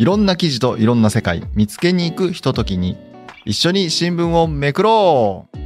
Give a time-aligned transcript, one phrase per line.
[0.00, 2.96] いろんな記事といろんな世界見つけに行くひとときに
[3.44, 5.58] 一緒に新聞をめくろう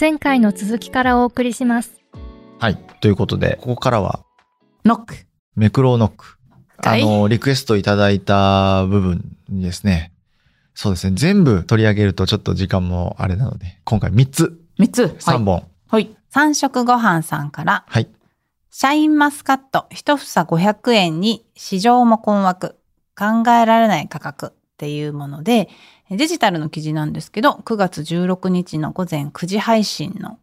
[0.00, 2.00] 前回の続きからお送りします。
[2.58, 2.78] はい。
[3.02, 4.24] ということで、ここからは
[4.86, 5.14] ノック。
[5.56, 6.38] めくろうノック。
[6.78, 10.14] あはいの、リクエストいただいた部分にですね、
[10.72, 15.04] そうですね、全部取り上げるとちょっと時間もあれなので、今回3つ、三つ。
[15.18, 15.64] 3本。
[15.86, 16.08] はい。
[16.30, 18.08] 三食ご飯さんから、はい。
[18.70, 22.79] シャインマスカット一房500円に市場も困惑、
[23.20, 25.68] 考えられない価格っていうもので、
[26.10, 30.38] デジタルの記事なんですけど、9月16日の午前9時配信の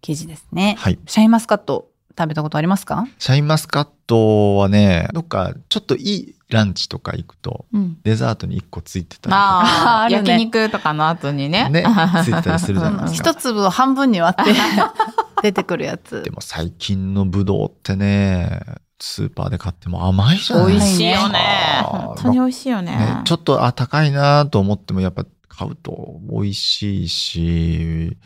[0.00, 0.76] 記事ですね。
[0.78, 0.98] はい。
[1.06, 3.06] シャインマスカット食べたことありますか？
[3.18, 7.98] シャインマスカットはね、どっかちょっといいランチとか行くと、うん。
[8.02, 11.68] デザートに1個ついてたりとか、ああ、あるね焼肉とかの後にね。
[11.68, 11.84] ね、
[12.24, 13.30] ついてたりするじゃないですか。
[13.30, 14.52] 一粒を半分に割って
[15.42, 16.30] 出てくるやつで。
[16.30, 18.60] も最近のブドウってね、
[18.98, 20.86] スーパーで買っても甘いじゃない美ですか。
[20.86, 21.38] 味しいよね。
[21.84, 22.96] 本当に美味しいよね。
[22.96, 28.16] ね、ちょっとあ高いなと思ってもやっぱ買うと美味しいし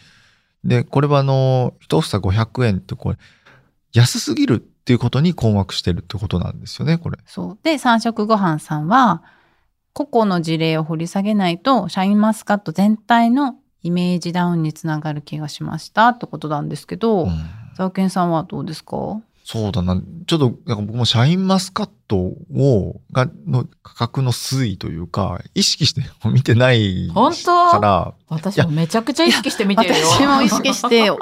[0.65, 3.19] でこれはあの一房500円ってこれ
[3.93, 7.19] 安すぎるっていうことに困惑してるってことなんですよねこれ。
[7.27, 7.59] そう。
[7.63, 9.23] で、三食ご飯さんは、
[9.93, 17.31] 個々の事例を掘り下げないと、シャインマスカット全体のイメージダウンにつながる気がしましたってことなんですけど、うん
[17.77, 19.21] ザウケンさんはどうですか？
[19.53, 27.71] そうだなちょっとなんか僕もシャインマスカットをがの価格の推移というか意識して 見てない本当？
[27.73, 30.07] から私もめちゃくちゃ意識して見てるよ。
[30.07, 31.17] 私も意識して、ちょ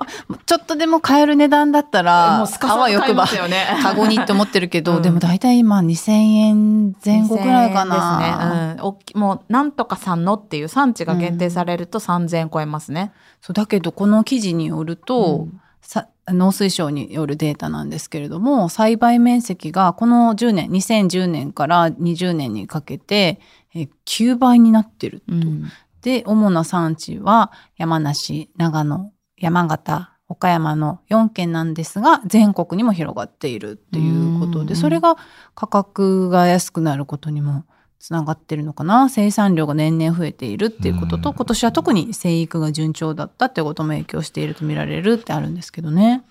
[0.58, 3.66] っとでも買える値段だったら、もうスカあわよくば、すよね。
[3.82, 8.18] カゴにって思ってるけど、うんでも大体今2000円前後くらいかな。
[8.20, 8.74] 2000円ですね。
[8.78, 8.86] うん。
[8.88, 13.12] おっきもう、なんとかさんのっていう産地が限定されると3000円超えますね。
[13.40, 23.40] そうだけど、この記事によると、うんさ農水省によるデータなんですけれども栽培面積がこの10年2010年から20年にかけて
[23.74, 25.64] え9倍になってると、うん。
[26.02, 34.66] で主な産地は山梨長野山形岡山の4県なんですが全国にも広がっているっていうことうん。
[34.66, 35.16] でそれが
[35.54, 37.64] 価格が安くなることにも
[37.98, 39.08] つながってるのかな？
[39.08, 46.22] 生産量が年々増えているっていうこととうん今年は特に生育が順調だったってことも影響していると見られるってあるんですけどね。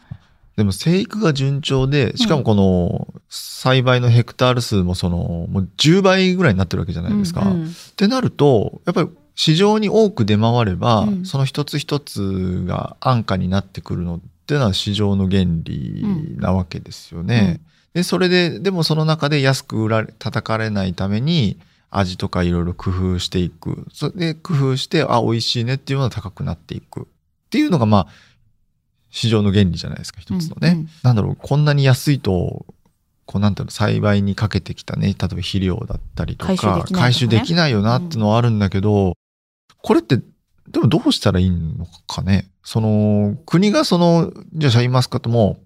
[0.55, 5.17] でも生育が順調でしかもこの栽培のヘクタール数もその
[5.49, 7.41] もう10倍ぐらいになってるわけじゃないですか。
[7.41, 16.05] うんってなるとやっぱり市場に多く出回れば、うんその一つ一つが安価になってくるのっていうのは市場の原理
[16.37, 17.59] なわけですよね。
[17.97, 21.57] でそれででもその中で安く売られ叩かれないために
[21.89, 23.87] 味とかいろいろ工夫していく。
[23.91, 27.01] それで工夫してあ美味しいねっていうのが高くなっていく。
[27.01, 27.03] っ
[27.49, 28.07] ていうのがまあ
[29.09, 30.69] 市場の原理じゃないですか一つのね。
[30.69, 32.67] うんうんなんだろうこんなに安いと
[33.25, 39.13] こうなんていうの栽培にかけてきたね例えば肥料だったりとか回収できないできないよなっていうのはあるんだけど、
[39.81, 40.17] これって
[40.67, 42.47] でもどうしたらいいのかね。
[42.63, 45.57] その国がそのじゃあシャインマスカットも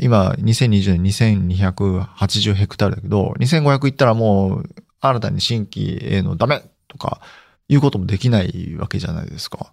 [0.00, 4.64] 今2020年2280ヘクタールだけど2500いったらもう
[5.00, 7.20] 新たに新規へのダメとか
[7.68, 9.72] いうこともできないわけじゃないですか。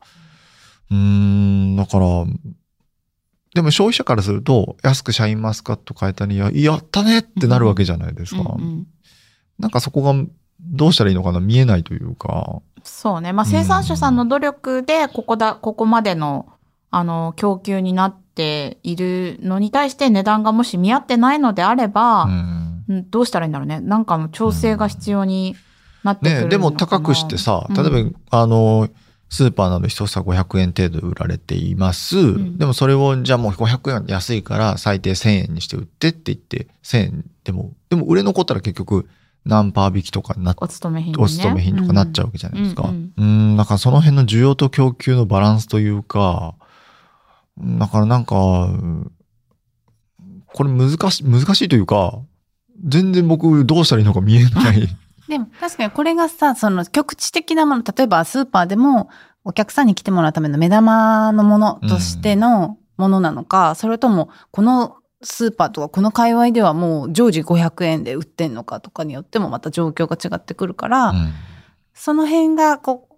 [0.92, 2.08] うーんだから
[3.56, 8.42] でも消費者からすると安くシャインマスカット買えたにややったねってなるわけじゃないですか。
[8.42, 8.88] うんうん
[9.58, 10.14] なんかそこが
[10.60, 12.62] どうしたらいいのかな見えないというか。
[12.84, 13.34] そうね。
[13.34, 16.48] まあ、生産者さんの努力で、ここだ、ここまでの、
[16.92, 22.66] あの、供給になっているのに対して値段がもし見合ってないのであれば、うんうん
[23.10, 23.80] どうしたらいいんだろうね。
[23.80, 25.56] なんかの調整が必要に
[26.04, 28.90] なってくるのかな、ねでも高くしてさ、うん例えば、あの、
[29.30, 32.16] スーパーなど一房500円程度で売られています。
[32.18, 39.10] んでもそれをじゃあもう500円安いから最低1000円にして売ってって言って1000円でも、でも売れ残ったら結局
[39.46, 41.24] 何パー引きとかになっお勤め品にね。
[41.24, 42.84] お勤め品とかなっちゃうわけじゃないですか。
[42.84, 46.56] ううんうんん、なんかその辺の需要と供給のバランスというか、
[47.58, 49.12] だからなんか、うん
[50.56, 52.22] これ難しい、難しいというか、
[52.88, 54.88] 全然僕どうしたらいいのか見えない。
[55.28, 59.10] でも確かにこれがさ、その局地的なもの、例えばスーパーでも
[59.44, 71.34] お客さんに来てもらうための目玉のものとしてのものなのか、それともこのスーパーとかこの界隈ではもう常時500円で売ってんのかとかによってもまた状況が違ってくるから、うん
[71.98, 73.16] その辺がこう、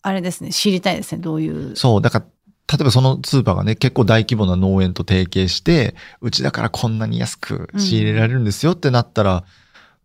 [0.00, 1.76] あれですね、知りたいですね、どういう。
[1.76, 2.24] そう、だから、
[2.70, 9.44] 例えばそのスーパーがね、結構大規模な農園と提携して、うちだからこんなに安く仕入れられるんですよってなったら、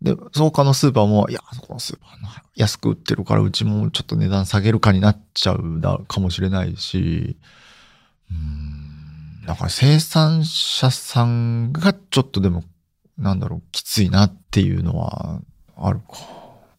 [0.02, 7.38] で、その他のスーパーも、いや、そこのスーパーの安く売ってるから、うちもちょっと値段下げるかになっちゃうだかもしれないし、
[8.32, 12.64] うん、だから生産者さんがちょっとでも、
[13.18, 15.42] なんだろう、きついなっていうのは
[15.76, 16.06] あるか。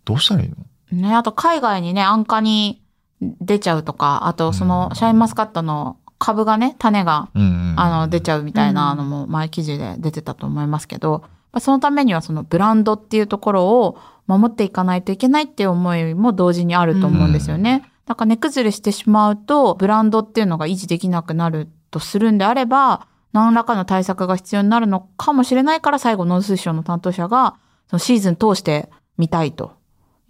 [0.04, 0.56] どうしたらいいの？
[0.92, 2.82] ね、あと海外にね、安価に
[3.20, 7.28] 出ちゃうとか、あとそのうんシャインマスカットの株がね、種が。
[7.34, 11.22] あの、出ちゃうみたいなのも前記事で出てたと思いますけど、
[11.52, 17.90] まあそのためにはそのブランドっていうところを守っていかないといけないっていう思いも同時にあると思うんですよね。
[18.06, 27.56] だから値崩れしてしまうと、ブランドっていうのが維持できなくなるとするんであれば、何らかの対策が必要になるのかもしれないから、最後農水省の担当者が、
[27.88, 29.72] そのシーズン通して見たいと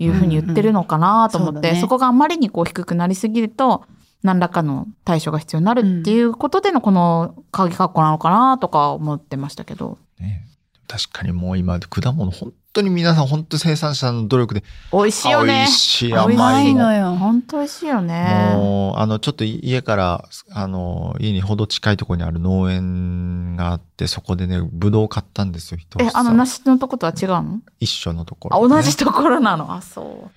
[0.01, 1.81] いうふうに言ってるのかなと思って、うんうんそうだね。
[1.81, 3.85] そこがあまりにこう低くなりすぎると、
[4.23, 9.99] 何らかの対処が必要になるっていうことでのこの鍵括弧なのかなとか思ってましたけど。
[10.19, 10.47] ね。
[10.89, 14.63] 確かにもう今、果物本当に皆さん本当生産者の努力で、
[14.93, 15.73] 美味しいよ美ね味。
[15.73, 16.85] しい美味し甘いの。
[16.85, 17.17] のよ。
[17.17, 18.53] 本当美味しいよね。
[18.55, 27.61] もう、あの、ちょっと家から、あの、家にほど近いところにある農園があって、そこでね、ぶどう買ったんですよ、一え、あの、房梨のとことは違うの？
[27.81, 28.75] 一緒のとこあ、ろ、ね。
[28.77, 29.73] 同じところなの？
[29.75, 30.31] あ、そう。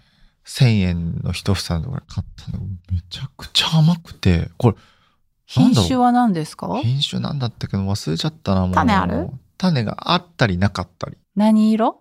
[0.48, 4.78] 1000円の一房のところで買ったのめちゃくちゃ甘くて、これ、
[5.46, 6.68] 品種は何ですか？
[6.82, 8.74] 品種なんだったけど忘れちゃったな、もう。
[8.74, 9.30] 種ある？
[9.58, 11.18] 種があったりなかったり。
[11.36, 12.00] 何色？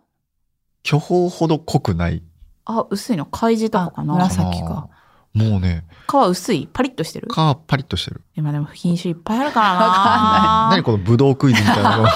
[0.83, 2.23] 巨峰ほど濃くない。
[2.65, 3.27] あ、薄いの。
[3.27, 4.15] 開示とかかな。
[4.15, 4.89] あ紫か
[5.35, 6.69] もうね、皮薄い？
[6.71, 7.29] パリッとしてる？
[7.31, 8.21] 皮パリッとしてる。
[8.37, 9.75] 今でも品種いっぱいあるからな。
[9.87, 12.03] わか何このブドウクイズみたいなの。
[12.03, 12.09] ぶ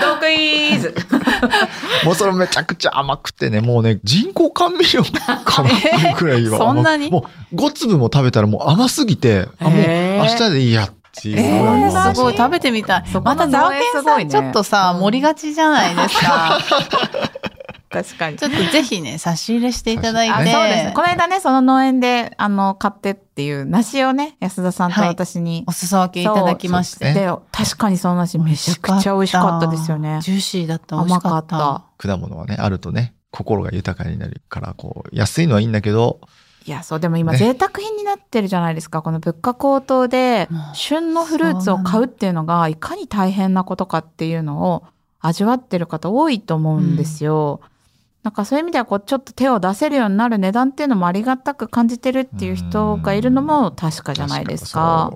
[0.00, 0.94] どうクイズ
[2.06, 6.54] もうそれめちゃくちゃ甘くてね、もうね、人工甘味料かなくらいは。
[6.56, 7.10] えそんなに？
[7.10, 13.20] もう5粒も食べたらもう甘すぎて、あ、もう明日でいいやっていうぐえらいのー、すごい食べてみたいそ。
[13.20, 16.58] こまの農園たザオケンすごいねさんちょっとさ、うん盛りがちじゃないですか。
[17.92, 20.32] 確かにちょっとぜひね、差し入れしていただいて。
[20.32, 20.92] あそうですね。
[20.94, 25.64] この間ね、その農園で、あの、買ってっていう梨をね、安田さんとはい私に。
[25.66, 27.12] お裾分けいただきまして。
[27.12, 30.20] で確かにその梨めちゃくちゃ美味しかったですよね。
[30.22, 30.96] ジューシーだった。
[30.96, 31.84] 美味しかった。
[31.98, 36.20] 果物はね、あるとね、心が豊かになるから、こう、安いのはいいんだけど、
[36.64, 39.02] いや、そう、でも今、ね贅沢品になってるじゃないですか。
[39.02, 44.84] この物価高騰で旬のフルーツを買うっていうのが、いかに大変なことかっていうのを
[45.20, 47.60] 味わってる方多いと思うんですよ。
[48.22, 55.12] なんかそういう意味では、こう、ちょっと手を出せるようになる値段っていうのもありがたく感じてるっていう人がいるのも確かじゃないですか。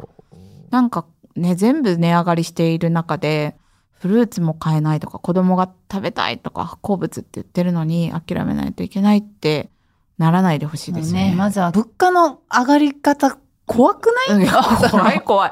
[0.71, 1.05] なんか
[1.37, 3.57] ね、全部値上がりしている中で、
[3.93, 9.71] フルーツも買えないとか、子供が食べたいとか、好物って言ってるのに諦めないといけないって
[10.19, 11.31] ならないでほしいですね。
[11.31, 14.49] ね、まずは物価の上がり方、怖くない？
[14.91, 15.51] 怖い怖い。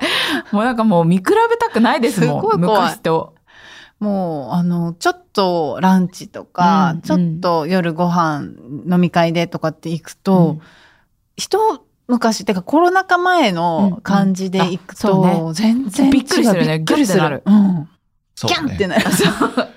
[0.52, 2.40] もうなんかもう見比べたくないですもん。
[2.40, 3.34] すごい怖い昔と。
[4.00, 8.48] もう、あの、ちょっとランチとか、うんちょっと夜ご飯
[8.90, 10.60] 飲み会でとかって行くと、うん
[11.36, 17.88] 一昔、てかコロナ禍前の感じで行くと、うんうんあ全然びっくりするねギュッてなるうん。
[18.36, 18.96] キャンってね。
[18.96, 19.04] なる。
[19.40, 19.68] もう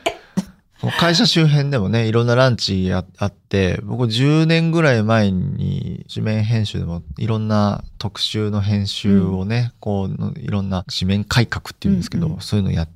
[0.92, 12.42] 会社周辺でもね、いろんなランチやあって、僕10年ぐらい前に紙面編集でもいろんな特集の編集をね、こう、いろんな紙面改革っていうんですけど、うんうん。
[12.42, 12.88] そういうのや、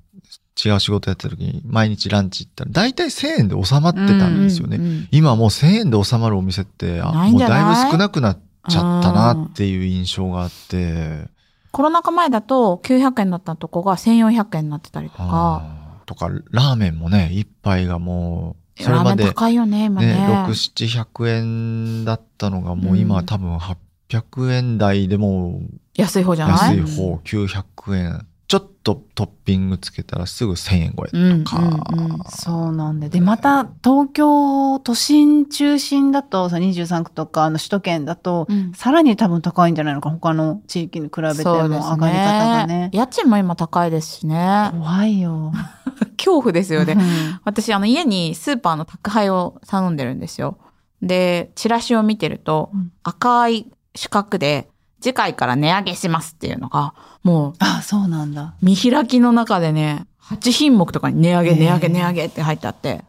[0.63, 4.77] 違う仕事やってた時に毎日ランチ行ったら大体1000円で収まってたんですよね。
[4.77, 8.39] うんうん今もう1000円で収まるお店って、もうだいぶ少なくなっ
[8.69, 11.29] ちゃったなっていう印象があって、
[11.71, 15.80] コロナ禍前だと900円だったとこが1400円になってたりとか。
[16.13, 20.07] とか、ラーメンもね、一杯がもう、それまで高いよね、今ね。
[20.13, 25.61] ね、6、700円だったのが、もう今は多分800円台でも
[25.95, 26.77] 安い方じゃない？
[26.77, 28.27] 安い方、900円。
[28.51, 31.57] ちょっとトッピングつけたらすぐ1000円超えうんとか。
[31.57, 31.61] う
[31.95, 33.07] んうんそうなんで。
[33.07, 42.89] で、また東京都心中心だと、さ23区とかあの首都圏だと、うんさらに多分高いんじゃないのか、他の地域に比べても上がり方がね。
[42.91, 44.69] 家賃も今高いですしね。
[44.73, 45.53] 怖いよ。
[46.19, 46.97] 恐怖ですよねう。
[46.97, 50.57] ん私、あの、家にスーパーの宅配を頼んでるんですよ。
[51.01, 54.67] で、チラシを見てるとうん、赤い四角で、
[55.01, 56.93] 次回から値上げしますっていうのが、
[57.23, 58.53] もう、あ、そうなんだ。
[58.61, 63.03] 見開きの中でね、8品目とかに値上げ、値上げ、値上げって入ってあって、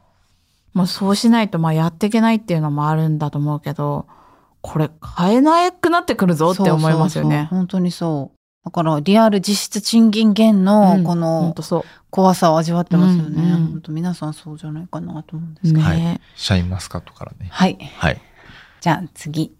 [0.74, 4.06] もうそうしないと、まあやっていけないっていうのもあるんだと思うけど、
[4.62, 7.48] これ買えなくなってくるぞって思いますよそうそうそうね。
[7.50, 8.38] 本当にそう。
[8.64, 11.54] だから、リアル実質賃金減の、この。
[12.10, 13.42] 怖さを味わってますよね。
[13.42, 15.78] うんうん本当皆さんそうじゃないかなと思うんですけど。
[15.78, 17.48] ね、はいシャインマスカットからね。
[17.50, 17.78] はい。
[17.96, 18.20] はい。
[18.82, 19.56] じゃあ次。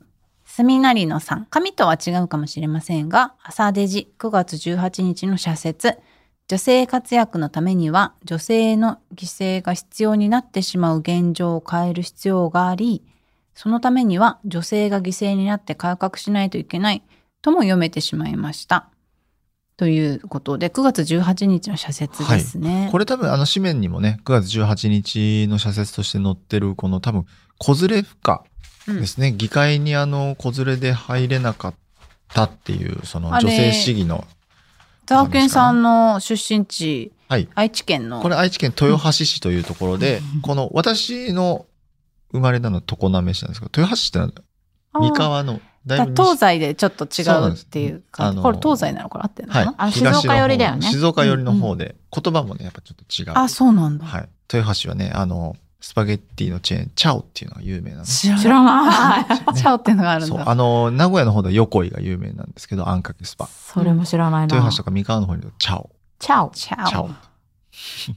[0.55, 1.47] すみなりのさん。
[1.47, 5.99] 神とは違うかもしれませんが、朝デジ9月18日の社説。
[6.47, 13.03] 女性活躍のためには女性の犠牲が必要になってしまう現状を変える必要があり、
[13.55, 17.03] そのためには女性が犠牲になって改革しないといけない
[17.41, 18.91] とも読めてしまいました。
[19.79, 22.91] ということで、9月18日の社説ですね。
[22.93, 27.25] これ多分あの紙面にもね、9月18日の社説として載ってるこの多分、
[27.57, 28.45] 子連れ不可
[28.87, 29.33] ですね。
[29.33, 31.75] 議会にあの、子連れで入れなかっ
[32.33, 34.27] たっていう、その女性市議の、
[35.07, 37.49] ザーケンさんの出身地、はい。
[37.55, 38.21] 愛知県の。
[38.21, 41.67] これ愛知県豊橋市というところで、この私の
[42.33, 44.43] 生まれたのは常滑市なんですけど、豊橋市ってなんだ
[44.93, 53.33] あー三河の、だいぶだ東西でちょっと違うっていうか、そうこれ東西なのこれ合ってるの静岡寄りだよね方静岡寄りの方で、言葉もね、やっぱちょっと違う。
[53.35, 54.05] あ、そうなんだ。
[54.05, 54.29] はい。
[54.53, 58.21] 豊橋はね、あの、スパゲッティのチェーン、チャオっていうのが有名なんです。
[58.39, 59.25] 知らない。
[59.59, 60.39] チャオっていうのがあるんそう。
[60.39, 60.49] だ。
[60.49, 63.49] あの、名古屋の方では横井が有名なんですけど、あんかけスパ。
[63.49, 64.55] それも知らないな。
[64.55, 65.91] 豊橋とか三河の方にはチャオ。
[66.21, 66.51] チャオ。
[66.51, 66.89] チャオ。
[66.89, 67.11] チャオ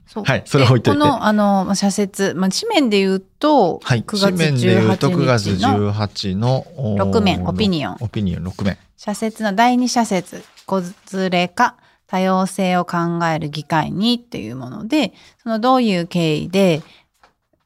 [0.06, 4.02] そうはいそれ置いといてでこの、あの、まあ社説、まあ、紙面で言うと、はい。
[4.02, 8.78] 9月紙面で言うと9月18日の18のおー6面オピニオンオピニオン6面。
[8.96, 10.82] 社説の第二社説、子
[11.14, 12.96] 連れか多様性を考
[13.34, 16.82] える議会にっていうもので、そのどういう経緯で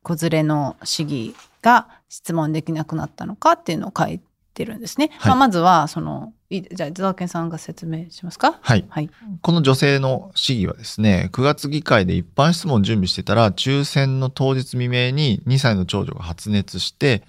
[0.02, 4.20] 子連れの市議が質問できなくなったのかっていうのを書い
[4.54, 5.10] てるんですね。
[5.18, 8.58] はいまあ、まずは、その、いじゃあ、伊沢健さんが説明しますか？
[8.60, 8.84] はい。
[8.88, 9.10] はい。
[9.40, 17.22] この女性の市議はですね、9月議会で一般質問を準備してたら、抽選の当日未明に2歳の長女が発熱して、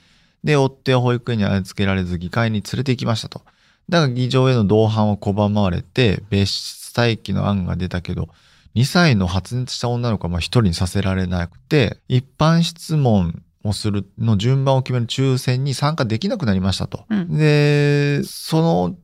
[0.43, 3.43] で、追って保育園に預けられず議会に連れて行きましたと。
[3.89, 8.29] だが議場への同伴を拒まれて、別室待機の案が出たけど、
[8.75, 17.05] 2歳の発熱した女の子はまあ一人にさせられなくて、一般質問をするの順番を決める抽選に参加できなくなりましたと。
[17.09, 18.95] うんで、その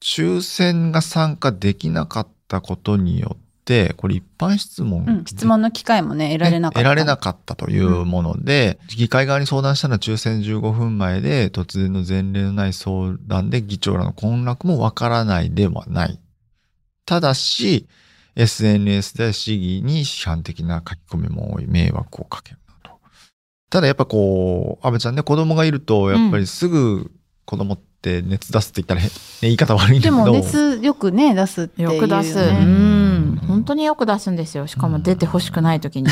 [0.00, 6.78] 抽選が参加できなかったことによって、これ一般質問、うん、質問の機会もね、得られなかった。
[6.80, 16.18] ね得られなかったというもので、議会側に相談したのは抽選15分前で、突然の前例のない相談で議長らの混乱もわからないではない。
[17.04, 17.86] ただし、
[18.36, 22.98] SNS で市議に批判的な書き込みも多い迷惑をかけるなと。
[23.70, 27.10] ただやっぱこう、安倍ちゃんね、子供がいると、やっぱりすぐ
[27.44, 30.24] 子供って熱出すって言ったら変、ね、言い方悪いんだけど。
[30.24, 31.94] でも熱よくね、出すっていう、ね。
[31.96, 32.38] よく出す。
[32.38, 33.36] ううんん。
[33.46, 34.66] 本当によく出すんですよ。
[34.66, 36.08] しかも出て欲しくない時に。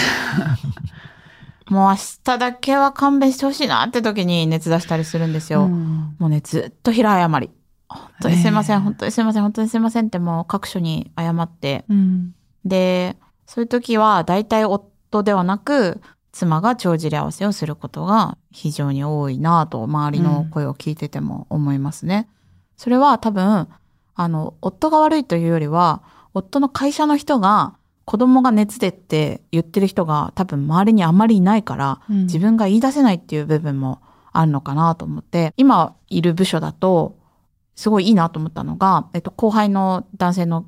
[1.70, 5.64] もう明日だけは勘弁してほしいなって時に熱出したりするんですよ。
[5.64, 7.50] うんもうね、ずっと平謝り。
[7.88, 11.84] 本当にすいません、ねえ本当にすいません、本当にすいませんってもう各所に謝って。
[11.88, 13.16] うんで、
[13.46, 16.00] そういう時は大体夫ではなく、
[16.32, 22.28] 妻が帳尻合わせをすることが非常に多いなぁと周りの声を聞いてても思いますね。
[22.76, 23.68] それは多分、
[24.14, 26.02] あの、夫が悪いというよりは、
[26.34, 34.00] 夫の会社の人が子供が熱でって言ってる人が多分周りにあまりいないから、うん自分が言い出せないっていう部分も
[34.32, 37.17] あるのかなと思って、今いる部署だと、
[37.78, 40.66] すごいいいなと思ったのが、えっと、後輩の男性の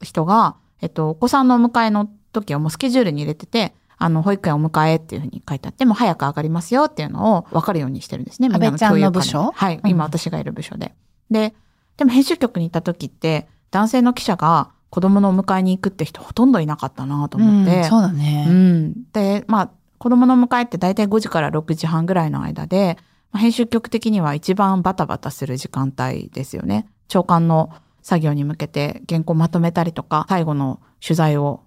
[0.00, 8.48] 人が、えっと、お子さんのお迎えの時はもうスケジュールに入れてて、あの、保育園お迎えっていうふうに書いてあって、もう早く上がりますよっていうのを分かるようにしてるんですね。
[8.48, 9.52] みんなの共有管理部署？
[9.54, 9.80] はい。
[9.84, 10.94] うん今私がいる部署で。
[11.30, 11.54] で、
[11.98, 17.76] でも編集局に行った時って、男性の記者が子供のお迎えに行くって人ほとんどいなかったなと思って。
[17.76, 18.46] うんそうだね。
[18.48, 18.94] うん。
[19.12, 26.86] で、まあ、子供の迎えって大体5時から6時半ぐらいの間で、まあ編集局的には一番バタバタする時間帯ですよね。
[27.08, 27.70] 長官の
[28.02, 31.62] 作業に向けて原稿まとめたりとか、最後の取材を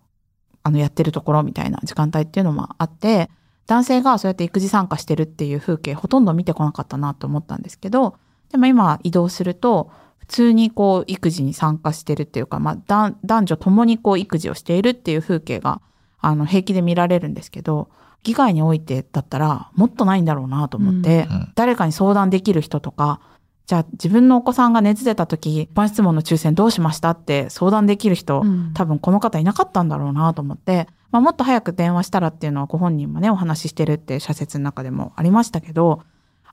[0.63, 3.29] あのやってるところみたいな時間帯っていうのもあって、
[3.67, 8.15] 男性がそうやって育児参加してるっていう風景ほとんど見てこなかったなと思ったんですけど、
[8.51, 15.81] でも今移動すると、普通にこう育児に参加してるっていうか、まあ男女ともにこう育児をしているっていう風景が
[16.19, 17.89] あの平気で見られるんですけど、
[18.23, 21.51] 議会においてだったらもっとないんだろうなと思って、うん。
[21.55, 23.21] 誰かに相談できる人とか、
[23.65, 28.71] じゃあ自分のお子さんが熱出た時、一般質問の抽選どうしましたって相談できる人、うん。
[28.73, 36.01] 多分この方いなかったんだろうなと思って、まあ、もっと早く電話したらっていうのはご本人もね、お話ししてるって社説の中でもありましたけど、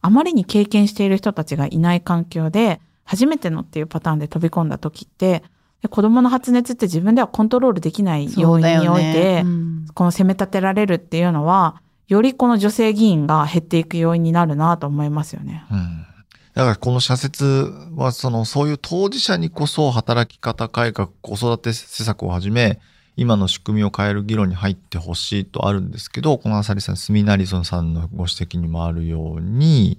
[0.01, 5.43] あまりに経験している人たちがいない環境で、初めてのっていうパターンで飛び込んだ時って、
[5.87, 9.87] で子供の発熱って自分ではコントロールできない要因において、うん。
[9.95, 15.65] この責め立てられるっていうのは、よりこの女性議員が減っていく要因になるなと思いますよね。
[15.71, 16.07] うん。
[16.55, 22.81] だからこの社説はそのそういう当事者にこそ働き方改革、子育て施策をはじめ、
[23.17, 29.99] 今の仕組みを変える議論に入ってほしいとあるんですけど、このあさりさん、スミナリソンさんのご指摘にもあるように、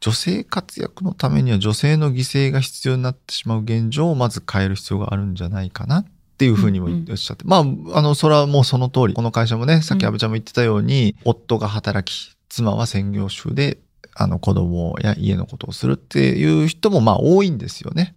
[0.00, 6.06] 女性活躍のためには女性の犠牲が必要になってしまう現状をまず変える必要があるんじゃないかなっ
[6.38, 7.44] ていうふうにも言っておっしゃって。
[7.44, 7.60] まあ、
[7.98, 9.14] あの、それはもうその通り。
[9.14, 13.78] この会社もね、さっき安倍ちゃんも言ってたように、夫が働き、妻は専業主婦で、
[14.14, 18.14] あの、子供や家のことをするっていう人もまあ多いんですよね。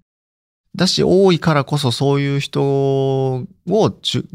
[0.76, 3.48] だし、多いからこそそういう人を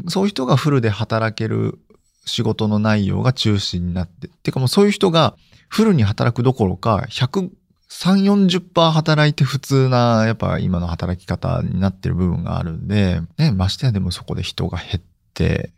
[0.07, 1.79] そういう人がフルで働ける
[2.27, 5.35] 仕事の内容が中心になって、てかもうそういう人が
[5.69, 7.49] フルに働くどころか、100、
[7.89, 15.01] 3、40%働いて普通な、やっぱ今の働き方になってる部分があるんで、ね、ましてやでもそこで人が減っ
[15.33, 15.71] て、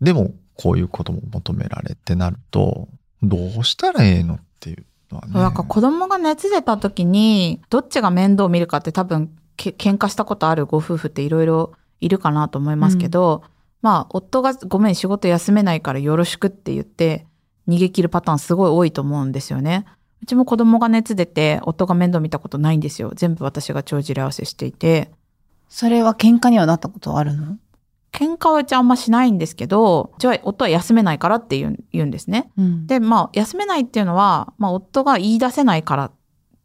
[0.00, 2.88] でもこういうことも求められてなると、
[3.22, 5.32] どうしたらええのっていうのはね。
[5.34, 13.42] なんか子供が熱出た時に、どっちが面倒を見るかって多分、け喧嘩したことあるご夫婦っていろいろいるかなと思いますけど、
[13.84, 17.26] まあ、夫がごめん仕事休めないからよろしくって言って、
[17.68, 19.84] 逃げ切るパターンすごい多いと思うんですよね。
[20.22, 23.12] うちも子供が熱出て、夫が面倒見たことないんですよ。
[23.14, 25.10] 全部私が帳尻合わせしていて。
[25.68, 27.58] それは喧嘩にはなったことはあるの？
[28.10, 32.50] 喧嘩はうちあんましないんですけど、じゃあ夫は休めないからって言うん言うんですね。
[32.56, 32.86] うん。
[32.86, 36.12] で、まあ、休めないっていうのは、まあ、夫が言い出せないからっ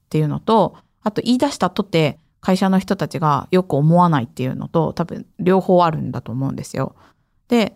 [0.09, 6.95] ていうのと、あと言い出したとて、会社の人たちがよく思わないっていうのと、多分両方あるんだと思うんですよ。
[7.47, 7.75] で、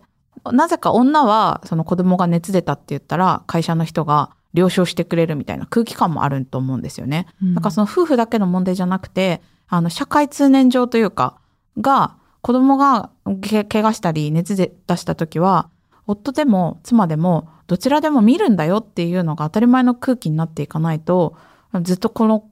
[0.52, 7.26] なぜか女は、その子供が熱出たって言ったら、会社の人が了承してくれるみたいな空気感もあると思うんですよね。
[7.54, 11.38] だからその夫婦だけの問題じゃなくて、あの、社会通念上というか、
[11.80, 15.70] が、子供がけ怪我したり熱で出した時は、
[16.06, 21.36] 夫でも妻でもどちらでも見るんだよっていうのが当たり前の空気になっていかないと、
[21.82, 22.44] ずっとこの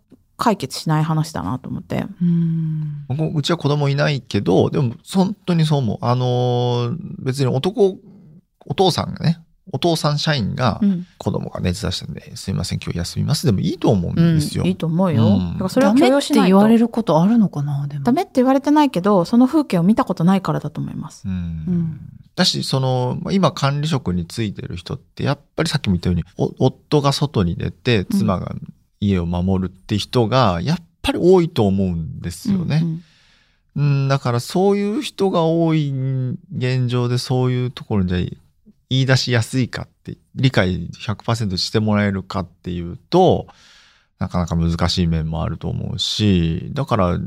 [0.43, 2.05] 解決しない話だなと思って。
[2.21, 3.05] うん。
[3.07, 5.99] 僕うちは子供いないけど、でも本当にそう思う。
[6.01, 7.97] あのー別に男、
[8.67, 9.39] お父さんがね、
[9.71, 11.07] お父さん社員がうん。
[11.19, 14.65] 子供が熱出したんで、すいません、今日休みますでもいいと思うんうん、ですよ。
[14.65, 15.25] いいと思うよ。
[15.25, 16.57] うんだからそれは許ダメっ容してないと。
[16.57, 17.87] 言われることあるのかな？
[17.87, 18.05] でも。
[18.05, 21.23] ダメって言われてないけど、その風景を見たことないからだと思います。
[21.29, 22.01] うんん
[22.35, 28.55] だし、その、まあ今管理職についてる人って、やっぱりさっきも言ったように、お夫が外に出て、妻が
[29.03, 32.81] 家を守るって人が、やっぱり多いと思うんですよね。
[32.83, 33.03] うん
[33.75, 35.93] うん、だからそういう人が多い
[36.55, 38.21] 現状でそういうところにじゃあ
[38.91, 43.47] 言い出しやすいかって、理解100%してもらえるかっていうと、
[44.19, 47.19] なかなか難しい面もあると思うし、だから、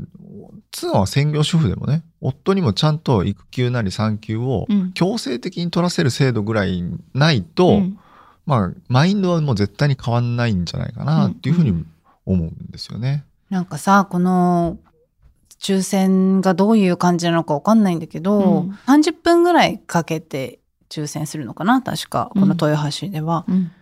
[0.70, 4.92] 妻は専業主婦でもね、夫にもちゃんと育休なり産休をうん。
[4.92, 7.98] 強制的に取らせる制度ぐらいないと、うん
[8.46, 11.84] まあ、マインドはもう絶対に変わんないんじゃないかなっていうふうに
[12.24, 13.24] 思うんですよね。
[13.50, 14.78] なんかさ、この
[15.60, 18.70] 抽選がどういう感じなのかわかんないんだけど、うん。
[18.86, 23.44] 30分ぐらいかけて抽選するのかな確か、このうん豊橋では。
[23.48, 23.72] うん。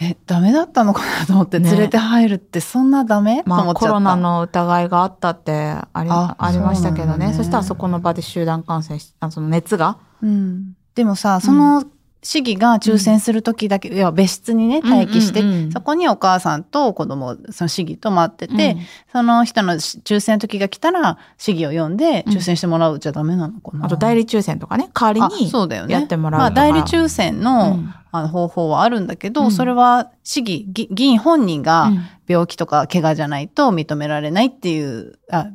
[0.00, 1.70] え、ダメだったのかなと思ってね。
[1.70, 3.86] 連れて入るってそんなダメ、とま思っちゃった。
[3.86, 7.28] あコロナの疑いがあったってありあありましたけどね。
[7.28, 7.34] ね。
[7.34, 9.98] そしたらそこの場で集団感染しあその熱が？
[10.22, 10.76] うん。
[10.94, 11.84] でもさ、その
[12.24, 15.46] 市議が抽選する時だけ、いや別室にね、待機して、うん。
[15.46, 18.76] うんうんそこにお母さんと子供、その市議と待ってて、
[19.12, 23.78] その人の抽選の時が来たら、市議を呼んで抽選してもらうじゃダメなのかな。
[23.80, 25.92] うんあと代理抽選とかね代わりにあそうだよね。
[25.92, 27.94] やってもらうまあ、代理抽選の,、うん。
[28.12, 29.52] あの方法はあるんだけど、うん。
[29.52, 32.04] それは市議議議員本人がうん。
[32.26, 35.50] 病気とか怪我じゃないと認められないっていうあ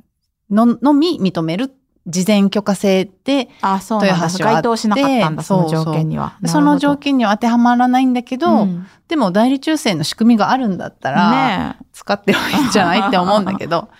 [0.51, 1.73] ののみ認める
[2.09, 13.89] 事前許可制であそうなんだ豊橋はあって該当しなかったんだその条件にはその条件には当てはまらないんだけど、うんでも代理抽選の仕組みがあるんだったら、ねえ使ってもいいんじゃないって思うんだけど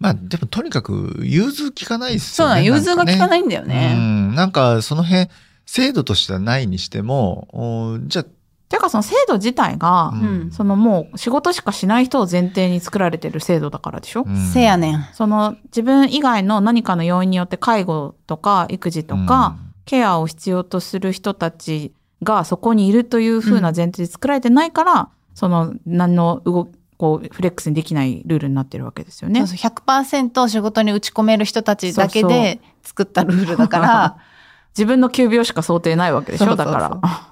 [0.00, 2.54] まあ、でもとにかく融通効かないですよね。
[2.54, 3.74] そうなの融通が効かないんんだよかね。
[3.74, 3.94] うね。
[3.94, 4.34] ん。
[4.34, 5.28] なんかその辺、
[5.66, 8.24] 制度としてはないにしても、おじゃあ、
[8.70, 10.50] てかその制度自体が、うん。
[10.52, 14.36] そのもう仕事しかしない人を前提に作られてる制度だからでしょ、うん。
[14.36, 15.04] せやねん。
[15.12, 29.40] その自分以外の何かの要因によって介護とか育児とか、ケアを必要とする人たちがそこにいるという風な前提で作られてないから、その何の動こうフレックスにできないルールになってるわけですよね。
[29.40, 29.70] そうそう。
[29.70, 34.16] 100%仕事に打ち込める人たちだけで作ったルールだから、
[34.78, 36.44] 自分の急病しか想定ないわけでしょ？
[36.44, 36.74] そうそうそう。
[36.74, 37.29] だから。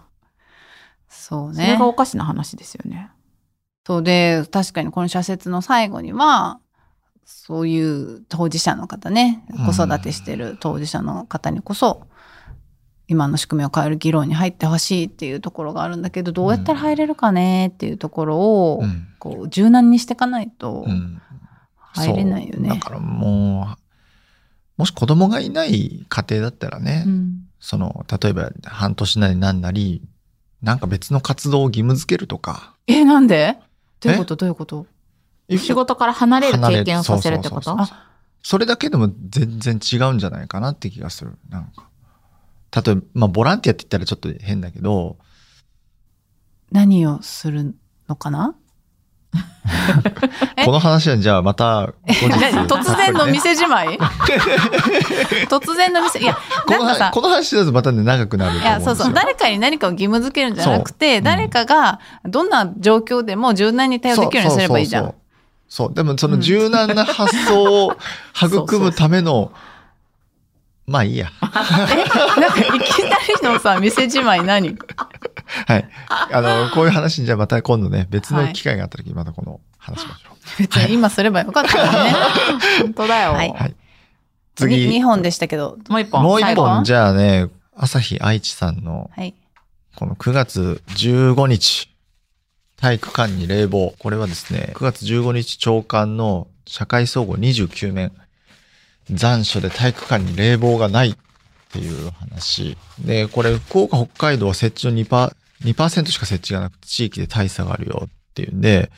[1.29, 1.87] そうねそれが。
[1.87, 3.11] おかしな話ですよね。
[3.87, 6.61] そうで、確かにこの社説の最後には、
[7.25, 12.07] そういう当事者の方ね、子育てしてる当事者の方にこそ、
[13.09, 21.21] 今の仕組みを変える議論に入ってほしいっていうところがあるんだけど、どうやったら入れるかねっていうところを、うんこう柔軟にしていかないとうん
[21.93, 22.69] 入れないよね。
[22.69, 23.77] そうだからも
[24.77, 30.03] う、もし子供がいない家庭だったらね、うんその、例えば半年なりなんなり、
[30.63, 32.75] なんか別の活動を義務付けるとか。
[32.87, 33.59] え、なんで？
[34.01, 34.37] どういうこと？
[34.37, 34.87] どういうこと？
[35.57, 37.77] 仕事から離れる経験をさせるってこと？
[38.43, 41.33] それだけでも全然違うんじゃないかなって気がする。
[41.49, 41.89] なんか。
[42.85, 45.17] 例えば、まあ、ボランティアって言ったらちょっと変だけど、
[46.71, 47.75] 何をする
[48.09, 48.55] のかな？
[48.55, 48.68] え
[50.65, 53.99] この話はじゃあまた突然の店じまい？
[55.49, 56.21] 突然の店？
[56.21, 56.39] いや
[56.69, 59.13] なんかさこの話だとまたね長くなるといやそうそう。
[59.13, 61.23] 誰かに何かを義務付けるんじゃなくて、そう。
[61.23, 65.15] 誰かがどんな状況でも柔軟に対応できるようにすればいいじゃん。
[65.69, 67.97] そうでもその柔軟な発想を
[68.35, 69.53] 育むための
[70.87, 71.31] まあいいや。
[71.43, 74.79] なんかいきなりのさ店じまい何？
[75.67, 82.15] はいあのこういう話じゃあまた今度ね別の機会があった時またこの話しましょう、 別に今すればよかったのにね。
[82.83, 83.33] 本当だよ。
[83.33, 83.75] はいはい
[84.55, 85.79] 次次2本でしたけど。
[85.89, 86.23] もう一本。
[86.23, 89.35] もう一最後本じゃあね朝日愛知さんのはい。
[89.95, 91.91] この9月15日、
[92.77, 93.95] 体育館に冷房。
[93.99, 98.13] これはですね、9月15日朝刊の社会総合29面。
[99.11, 101.17] 残暑で体育館に冷房がない
[101.69, 102.77] っていう話。
[102.99, 108.91] で、これ福岡、北海道は設置の 2%, 2%しか設置がなくて地域で大差があるよっていうんで、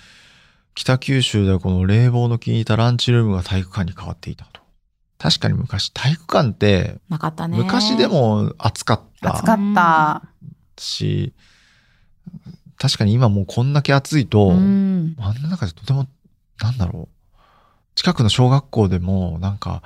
[0.74, 4.60] 北九州ではこの冷房の効いたランチルームが体育館に変わっていたと。
[5.18, 7.58] 確かに昔体育館ってなかったね。
[7.58, 9.34] 昔でも暑かった。
[9.34, 10.22] 暑かった。
[10.78, 11.34] し、
[12.78, 15.16] 確かに今もうこんだけ暑いと、うん。
[15.18, 16.06] あんな中でとても、
[16.62, 17.36] なんだろう。
[17.94, 19.82] 近くの小学校でも、なんか、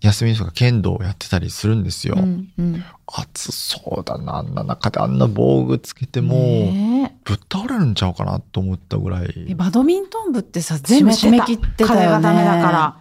[0.00, 2.14] 休みとか剣道をやってたりするんですよ。
[2.18, 9.46] うんうん暑そうだな、あんな中であんな防具つけてもう、ねぶっ倒れるんちゃうかなと思ったぐらい。
[9.48, 12.06] えバドミントン部ってさ、全部締め切ってたよね。
[12.06, 12.96] 風がダメだから。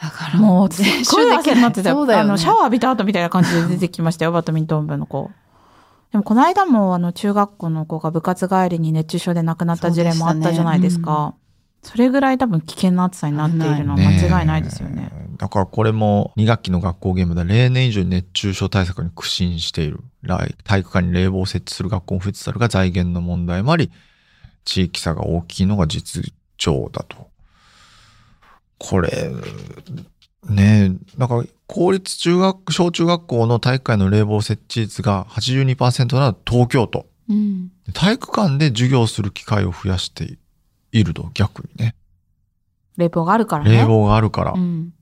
[0.00, 1.96] だからもう、すっ練習ごいできってたよ。
[1.96, 5.30] そうだよねあの、シャワー浴びた後みたいな感じで出てきましたよ、バドミントン部の子。
[6.12, 11.34] でも、この間も、あの、中学校の子が部活帰りに熱中症で亡くなった事例もあったじゃないですか。
[11.82, 15.10] それぐらい多分危険な暑さになっているのは間違いないですよね。
[15.12, 19.98] えだからこれも2学期の学校現場で例年以上に熱中症対策に苦心している。
[20.22, 23.90] 体育館に冷房を設置する学校も増えてたるが財源の問題もあり、
[24.64, 26.22] 地域差が大きいのが実
[26.58, 27.28] 情だと。
[28.78, 29.32] これ、
[30.48, 37.06] ねえ、なんか公立中学、小中学校の体育館の冷房設置率が82%なら東京都。
[37.28, 37.72] うん。
[37.92, 40.38] 体育館で授業する機会を増やして
[40.92, 41.96] いると、逆にね。
[42.96, 43.72] 冷房があるからね。
[43.78, 44.52] 冷房があるから。
[44.52, 44.92] うん。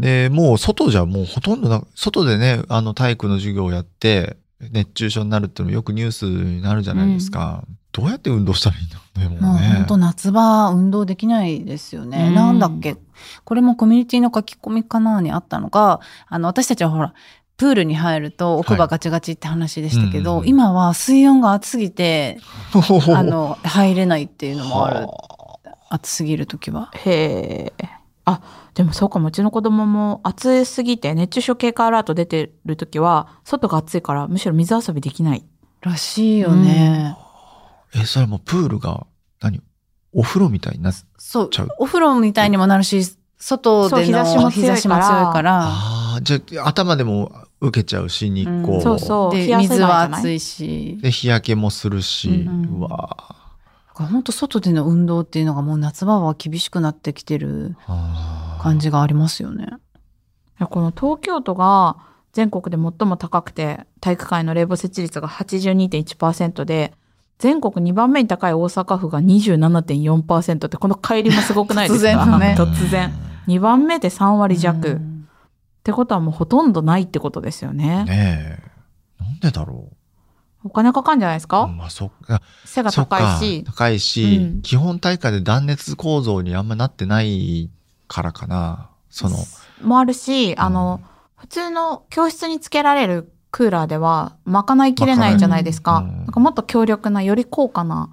[0.00, 4.36] で、もう外じゃもうほとんどな、外でね、あの体育の授業をやって、
[4.72, 7.64] 熱中症になるっていうのもよくニュースになるじゃないですか。
[7.92, 9.40] どうやって運動したらいいんだろうね、もうね。
[9.40, 12.28] もう本当夏場運動できないですよね。
[12.28, 12.96] うんなんだっけ
[13.44, 17.14] これもコミュニティの書き込みかなにあったのが、あの、私たちはほら、
[17.56, 22.38] プールに入ると奥歯ガチガチって話でしたけど、うん今は水温が暑すぎて、
[22.72, 22.78] あ
[23.18, 25.00] あの、入れないっていうのもある。
[25.00, 25.08] は
[25.90, 26.90] 暑すぎる時は。
[26.94, 27.99] へえ。
[28.24, 28.42] あ、
[28.74, 29.28] でもそうかも。
[29.28, 35.44] うちの子供も暑すぎて熱中症警戒アラート出てる時は、外が暑いからむしろ水遊びできない。
[35.80, 37.16] らしいよね。
[37.94, 39.06] え、それもうプールが、
[39.40, 39.62] 何？
[40.12, 41.68] お風呂みたいになっそうちゃう？
[41.78, 43.02] お風呂みたいにもなるし、
[43.38, 48.74] 外そうでの日差しも強いから日差しも強いから、ああ、じゃあ頭でも受けちゃうし、日光。
[48.74, 49.34] うんそうそう。
[49.34, 50.98] で、水は暑いし。
[51.00, 53.16] で、日焼けもするし、うんうわ
[54.06, 57.76] 本当外での運動っていうのがもう夏場は厳しくなってきてる
[58.60, 59.66] 感じがありますよね。
[59.66, 59.68] い
[60.58, 61.96] やこの東京都が
[62.32, 66.92] 全国で最も高くて体育館への冷房設置率が82.1%で
[67.38, 72.10] 全国2番目に高い大阪府が27.4%ってこの乖離もすごくないですか？
[72.10, 72.54] 突然のね。
[72.58, 73.12] 突然。
[73.46, 75.28] 2番目で3割弱、っうん。
[75.82, 78.04] てことはもうほとんどないってことですよね。
[78.04, 78.58] ね
[79.18, 79.22] え。
[79.24, 79.88] なんでだろ
[80.62, 81.48] お金かかるんじゃないですう。
[81.48, 82.42] か、まあ、そっか。
[82.64, 87.70] 背が高いし高いし、うん基本大会で断熱構造にあんまなってない
[88.08, 88.90] からかな。
[89.08, 89.36] その、
[89.82, 91.00] もあるしあの、
[91.36, 96.02] 普通の教室につけられるクーラーでは賄いきれないじゃないですか。
[96.02, 98.10] なんかもっと強力な、より高価な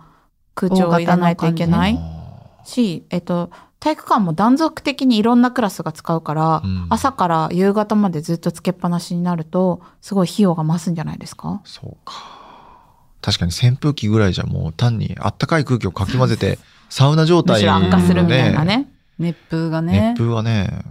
[0.56, 11.62] 空調を入れないといけないあし、えっと、体育館も断続的にいろんなクラスが使うから、うん朝から夕方までずっとつけっぱなしになると、すごい費用が増すんじゃないですか？
[11.64, 12.14] ーそうか。
[13.22, 18.88] 確かに扇風機ぐらいじゃもう単にあったかい空気をかき混ぜて、サウナ状む態しろ悪化するみたいなね。
[19.20, 20.20] 熱風がね熱。
[20.20, 20.84] 風はね、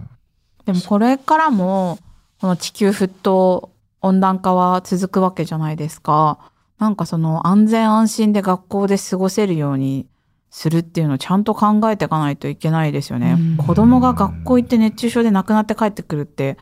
[0.65, 1.97] でもこれからも、
[2.41, 6.37] この地球沸騰、温暖化は続くわけじゃないですか。
[6.77, 10.05] なんかその安全安心で学校で過ごせるように
[10.51, 13.37] するっていうのをちゃんと考えていかないといけないですよね。
[13.39, 16.57] うん子供が学校行って熱中症で亡くなって帰ってくるって、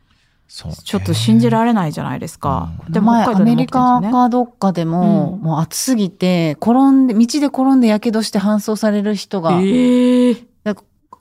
[0.47, 2.71] そうね、ちょっと信じられないじゃないですか。
[2.87, 4.01] うんでも前アメリカ。
[4.01, 10.45] かどっかでも、うんもう暑すぎて転んで道で転んでやけどして搬送される人が、えー、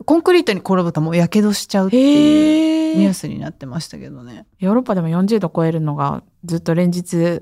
[0.05, 4.47] コンクリートに転ぶともうやけどしちゃうっていうニュースになってましたけどね。
[4.59, 7.41] ヨーロッパでも40度超えるのがずっと連日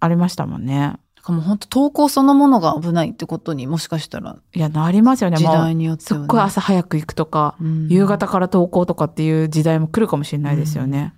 [0.00, 0.94] ありましたもんね。
[1.24, 5.38] かも本当投稿そのものが危ないってことにもしかしたらいや、なりますよね。
[5.38, 6.24] 時代によっては、ね。
[6.24, 11.14] すっごい朝早く行くとか、うん夕方から登校とかっていう時代も来るかもしれないですよね。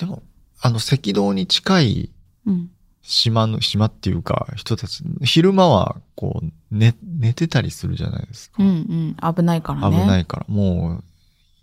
[0.00, 0.22] でも、
[0.60, 2.10] あの、赤道に近い
[2.46, 2.70] うん。
[3.02, 8.62] 島の、島っていうか、人たち、昼間は、こう、寝、寝てたりするじゃないですか。
[8.62, 9.34] うんうん。
[9.34, 10.06] 危ないから危ね。
[10.06, 11.04] ないから、もう、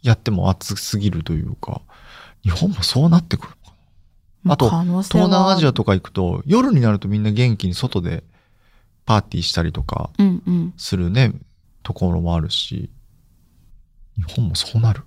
[0.02, 1.82] やっても暑すぎるというか、
[2.44, 3.76] 日本もそうなってくるのか
[4.44, 8.24] まあと東南アジアとか行くと、夜になるとみんな元気に外で
[9.06, 10.74] パーティーしたりとかうんうん。
[10.78, 11.34] するね、
[11.84, 12.92] ところもあるし、
[14.16, 15.04] 日本もそうなる。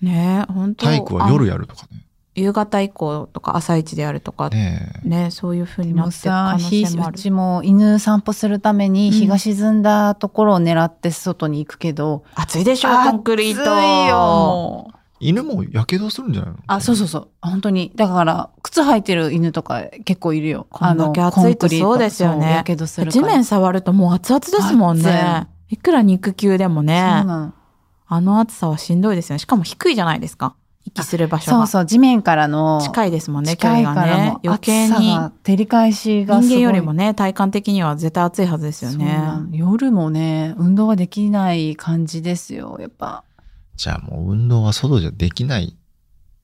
[0.00, 2.03] ねえ、本当体育は夜あやるとかね。
[2.34, 7.14] 夕方以降とか朝一でやるとか、ねねそういう風でになってる可能日性もある。
[7.14, 13.62] うちも犬散歩するために日が沈んだところを狙って外に行くけど、暑いでしょ、コンクリート。
[13.62, 14.92] 暑いよ、もう。
[14.92, 15.04] え。
[15.20, 16.58] 犬も火傷するんじゃないの？
[16.66, 17.28] あ、そうそうそう。
[17.40, 17.92] 本当に。
[17.94, 20.66] だから、靴履いてる犬とか結構いるよ。
[20.70, 23.22] こんだけ暑いとそうですよねやけどするから。
[23.22, 25.48] 地面触るともう熱々ですもんね熱。
[25.70, 27.00] いくら肉球でもね。
[28.06, 29.38] あの暑さはしんどいですよね。
[29.38, 30.56] しかも低いじゃないですか。
[30.84, 31.58] 息する場所が。
[31.58, 32.80] そうそう、地面からの。
[32.82, 34.22] 近いですもんね、距近い離がからも。
[34.24, 39.04] ね余計にが照り返しが人間よりもね、体感的には絶対暑いはずですよそうな
[39.40, 39.48] ね。
[39.50, 43.24] の夜もね、運動はできない感じですよ、やっぱ。
[43.76, 45.76] じゃあもう運動は外じゃできないっ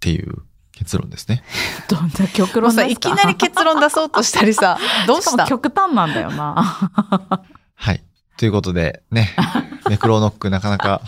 [0.01, 1.43] ていう結論ですね。
[1.89, 2.83] どんな極論ですか？
[2.83, 7.45] もうさ、いきなり結論出そうとしたりさ、 どうししかたも極端なんだよな。
[7.75, 8.03] はい。
[8.37, 9.29] ということで、ね、
[9.91, 11.03] ネクロノックなかなか、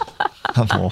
[0.54, 0.90] あの、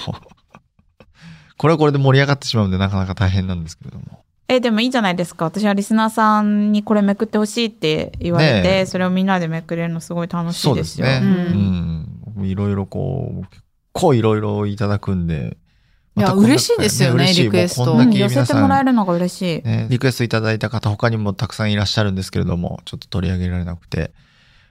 [1.61, 4.25] これはこれで盛り上がってしまうんでなかなか大変なんですけれども。
[4.49, 5.45] え、でもいいじゃないですか。
[5.45, 11.07] 私はリスナーさんにこれめくってほしいって言われて、ねえそれをみんなでめくれるのすごい楽しいうですよ。
[11.07, 11.21] すね。
[11.23, 12.47] ううんん。
[12.47, 15.59] いろいろこう、結構いろいろいただくんで。
[16.17, 19.63] いや嬉しいですよね嬉しいリクエストもうこうんん寄せだけ皆さんてもらえるのが嬉しい。
[19.63, 24.13] ね、リクエストいただいた方他にもたくさんいらっしゃるんですけれども、ちょっと取り上げられなくて、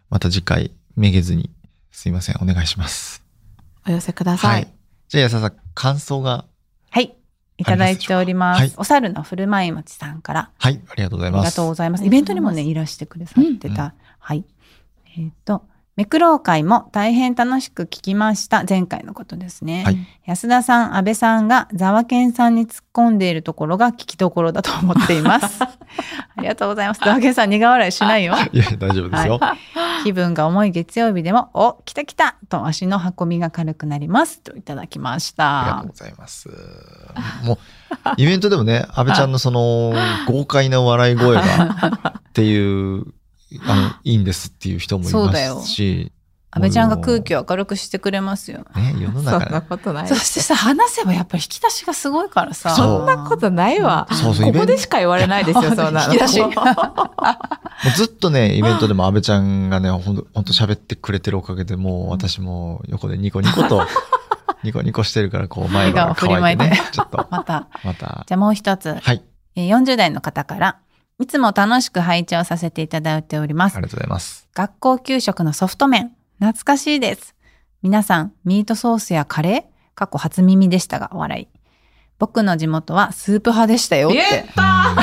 [0.10, 1.52] また次回めげずに
[1.92, 3.24] すいません、お願いします。
[3.88, 4.68] お寄せください。
[5.08, 6.46] じゃあ安田さん、感想が、
[6.90, 7.16] はい。
[7.58, 8.60] いただいております。
[8.60, 10.52] はいお猿の古舞町さんから。
[10.58, 11.56] はい、ありがとうございありがます。
[11.58, 12.06] とうございます。
[12.06, 13.94] イベントにもね、いらしてくださってた。
[14.20, 14.46] はい。
[15.18, 15.64] えっ、と、
[16.00, 18.64] めくろう会も大変楽しく聞きました。
[18.64, 19.84] 前回のことですね。
[19.84, 19.98] はい
[20.30, 25.64] 安田さん、安倍さんがザワケンさんに突っ込んでいるところが聞きどころだと思っています。
[25.66, 25.72] あ
[26.38, 27.02] りがとうございます。
[27.04, 28.36] ザワケンさん苦笑いしないよ。
[28.54, 29.40] いや、大丈夫ですよ。
[30.04, 34.42] 気分が重い月曜日でも、お、来た来たと足の運びが軽くなります。
[34.42, 35.88] といただきましたありがとう。
[35.88, 36.50] ございます。
[37.44, 37.58] もう、
[38.18, 39.94] イベントでもね、安倍ちゃんのその、
[40.30, 43.08] 豪快な笑い声が、っていう、
[43.66, 46.12] あの、いいんですっていう人もいまそうだよすし、
[46.52, 48.66] 安倍ちゃんが空気を明るくしてくれますよ。
[48.76, 50.16] ね、世のそん中なことないそ。
[50.16, 52.72] してさ、話せばやっぱり引き出しがすごいからさ。
[52.72, 54.08] そんなことないわ。
[54.12, 56.14] そうそうここでしか言われないですよ、そんなの。
[56.14, 56.54] 引き出しもう
[57.96, 63.86] ずっとね、イベントでも安倍ちゃんがね、ほんと、ほんと喋ってくれてるおかげで、もう私も横でニコニコと、
[64.64, 67.68] ニコニコしてるから、こう前が乾いて笑顔振りまいね、ちょっと、また。
[67.84, 68.96] また、じゃあもう一つ。
[68.96, 69.24] はい、
[69.56, 70.80] えー40代の方から、
[71.22, 73.84] いつも楽しく拝聴させていただいておりますあり。
[73.84, 74.48] がとうございます。
[74.54, 77.36] 学校給食のソフト麺、懐かしいです。
[77.82, 79.80] 皆さん、ミートソースやカレー？
[79.96, 81.48] 過去初耳でしたが、お笑い。
[82.20, 84.14] 僕の地元はスープ派でしたよっ。
[84.14, 84.96] 言ってた安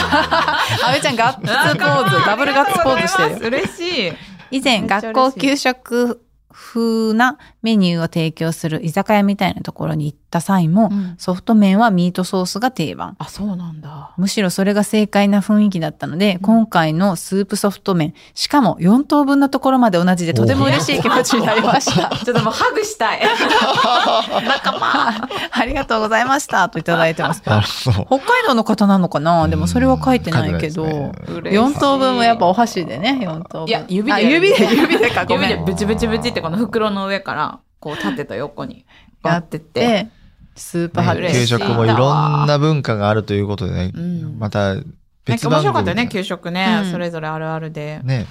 [0.87, 3.39] 倍 ちゃんガッツポーズ、ダブルガッツポーズしてるよ。
[3.61, 4.13] 嬉しい。
[4.53, 6.23] 以前、学校給食
[6.59, 13.15] 風なメニューを提供する居酒屋みたいなところに行った際も、ソフト麺はミートソースが定番。
[13.19, 14.15] あ、そうなんだ。
[14.17, 22.09] むしろそれが正解な雰囲気だったので、今回のスープソフト麺、しかも4等分のところまで同じでとても嬉しい気持ちになりました。
[22.25, 23.21] ちょっともうハグしたい。
[24.49, 25.29] 仲間。
[25.51, 27.43] ありがとうございましたといただいてます。
[27.43, 29.47] 北海道の方なのかな？
[29.49, 33.69] でもそれは書いてないけど、ね4等分もやっぱお箸でね、4等分。
[33.69, 35.51] いや指であ指で、指でか、ごめん。
[35.51, 38.87] 指でブチブチブチってこの袋の上から、こう縦と横に
[39.25, 39.81] やってって。
[39.81, 40.09] で、
[40.55, 41.41] スープ派嬉しい。
[41.43, 44.39] 給食もいろんな文化があるということでね、うん。
[44.39, 46.83] またなんか面別番組白かったよね、給食ね。
[46.85, 46.91] うん。
[46.93, 48.01] それぞれあるあるで。
[48.05, 48.27] ね、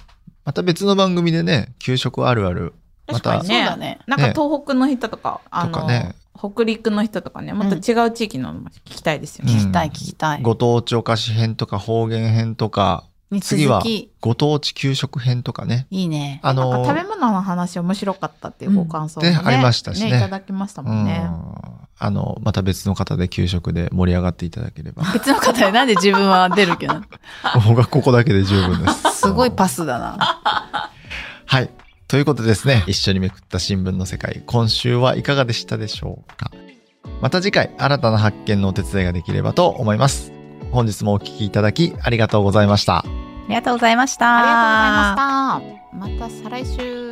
[0.46, 2.74] また別の番組でね、給食あるある、
[3.08, 3.32] また。
[3.32, 3.56] 確かにね。
[3.60, 4.00] そうだね。
[4.08, 6.16] なんか東北の人とか、あの、とかね。
[6.38, 9.54] 北陸の人とかね、もっと違う地域のも聞きたいですよね。
[9.54, 10.42] 聞きたい、聞きたい。
[10.42, 13.84] ご当地お菓子編とか方言編とか、に次は
[14.22, 15.88] ご当地給食編とかね。
[15.90, 16.40] いいね。
[16.44, 21.28] あの食べ物の話面白かったっていうご感想もね、ありましたしねいただきましたもんね。
[21.32, 25.04] うんあの、また別の方で給食で盛り上がっていただければ。
[25.14, 26.96] 別の方でなんで自分は出るけど、
[27.66, 29.22] 僕はここだけで十分です。
[29.22, 30.18] すごいパスだな。
[31.46, 31.70] はい。
[32.08, 36.52] ということでですね、一緒にめくった新聞の世界、今週はいかがでしたでしょうか
[37.22, 40.35] また次回、新たな発見のお手伝いができればと思います。
[40.76, 43.06] 本日もお聞きいただきありがとうございました。
[43.48, 44.38] りがとうございました。
[44.38, 46.26] ありがとうございました。
[46.26, 47.05] また再来週。